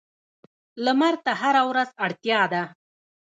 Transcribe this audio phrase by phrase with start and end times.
[0.85, 2.63] لمر ته هره ورځ اړتیا ده.